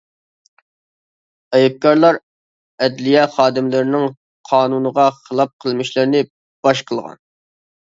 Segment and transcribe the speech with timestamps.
[1.57, 2.17] ئەيىبكارلار
[2.87, 4.09] ئەدلىيە خادىملىرىنىڭ
[4.55, 6.25] قانۇنغا خىلاپ قىلمىشلىرىنى
[6.69, 7.25] باش قىلغان.